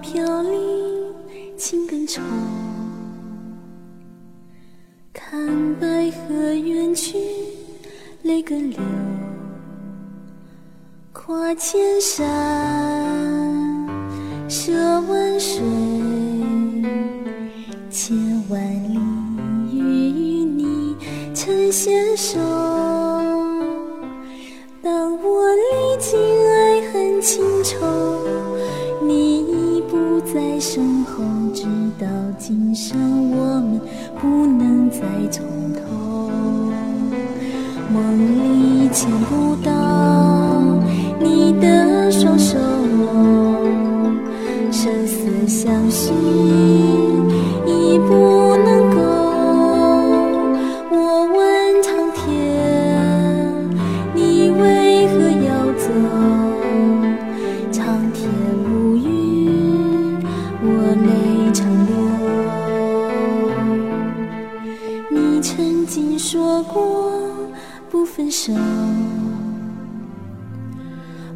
[0.00, 1.14] 飘零，
[1.56, 2.22] 情更愁。
[5.12, 7.18] 看白鹤远去，
[8.22, 8.78] 泪更流。
[11.12, 12.26] 跨千山，
[14.48, 14.72] 涉
[15.02, 15.60] 万水，
[17.90, 18.16] 千
[18.48, 18.98] 万里
[19.72, 20.96] 与你
[21.34, 22.38] 曾携手。
[30.60, 31.22] 身后，
[31.54, 31.64] 直
[32.00, 32.06] 到
[32.36, 33.80] 今生我们
[34.20, 34.98] 不能再
[35.30, 35.80] 从头。
[37.92, 39.70] 梦里牵不到
[41.20, 42.58] 你的双手，
[44.72, 46.12] 生死相许
[47.64, 48.98] 已不能够。
[50.90, 50.96] 我
[51.36, 52.26] 问苍天，
[54.12, 55.14] 你为何
[55.46, 55.48] 要
[55.78, 55.86] 走？
[57.70, 58.28] 苍天
[65.38, 67.12] 你曾经说过
[67.88, 68.52] 不分手，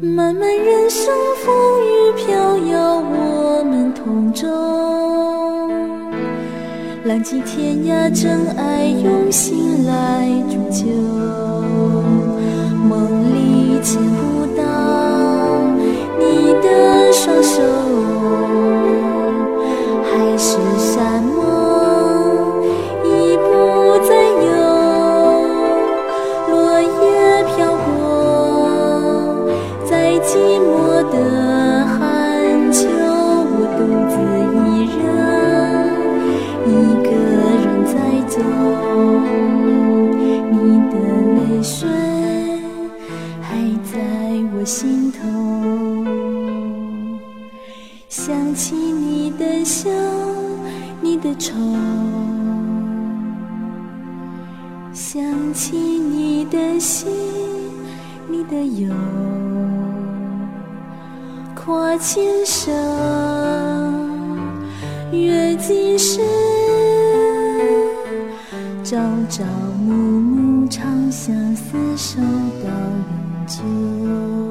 [0.00, 4.48] 漫漫人生风雨飘摇，我们同舟。
[7.04, 10.86] 浪迹天涯，真爱用心来铸就。
[12.88, 13.04] 梦
[13.34, 14.62] 里牵不到
[16.18, 17.60] 你的双手，
[20.04, 21.22] 海誓山
[27.44, 29.48] 飘过
[29.84, 31.16] 在寂寞的
[31.86, 33.80] 寒秋我独
[34.10, 34.14] 自
[34.56, 34.98] 一人
[36.66, 36.70] 一
[37.02, 37.08] 个
[37.56, 37.92] 人在
[38.28, 38.34] 走
[40.50, 40.54] 你
[40.90, 40.94] 的
[41.36, 41.78] 泪水
[43.40, 43.48] 还
[43.84, 43.94] 在
[44.54, 45.18] 我心头
[48.08, 49.88] 想起你的笑
[51.00, 51.54] 你的愁。
[55.02, 55.22] 想
[55.54, 57.08] 起你的心，
[58.28, 58.92] 你的忧，
[61.54, 62.70] 跨千山。
[65.10, 66.20] 越几世，
[68.84, 68.98] 朝
[69.30, 69.42] 朝
[69.82, 72.20] 暮暮，长相厮守
[72.62, 72.68] 到
[73.08, 74.49] 永久。